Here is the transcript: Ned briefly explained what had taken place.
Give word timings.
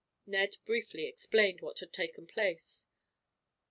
Ned 0.25 0.57
briefly 0.65 1.05
explained 1.05 1.61
what 1.61 1.77
had 1.77 1.93
taken 1.93 2.25
place. 2.25 2.87